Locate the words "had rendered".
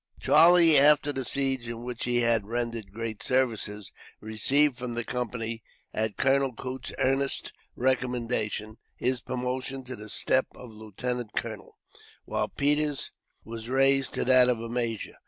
2.21-2.91